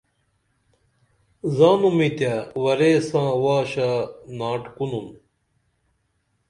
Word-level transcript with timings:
زانُمی 1.55 2.09
تے 2.17 2.31
ورے 2.63 2.91
ساں 3.07 3.29
واشہ 3.43 3.89
ناٹ 4.37 4.63
کُنُن 4.75 5.07